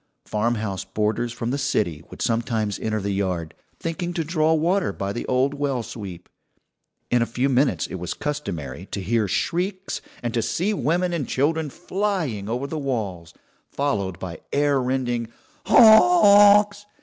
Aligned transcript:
Farmhouse 0.25 0.83
boarders 0.83 1.31
from 1.31 1.51
the 1.51 1.59
city 1.59 2.03
would 2.09 2.23
sometimes 2.23 2.79
enter 2.79 2.99
the 2.99 3.11
yard, 3.13 3.53
thinking 3.79 4.13
to 4.15 4.23
draw 4.23 4.51
water 4.55 4.91
by 4.91 5.13
the 5.13 5.27
old 5.27 5.53
well 5.53 5.83
sweep; 5.83 6.27
in 7.11 7.21
a 7.21 7.27
few 7.27 7.47
minutes 7.47 7.85
it 7.85 7.93
was 8.01 8.15
customary 8.15 8.87
to 8.89 8.99
hear 8.99 9.27
shrieks, 9.27 10.01
and 10.23 10.33
to 10.33 10.41
see 10.41 10.73
women 10.73 11.13
and 11.13 11.27
children 11.27 11.69
flying 11.69 12.49
over 12.49 12.65
the 12.65 12.79
walls, 12.79 13.35
followed 13.69 14.17
by 14.17 14.39
air 14.51 14.81
rending 14.81 15.31
"Honks!" 15.67 16.87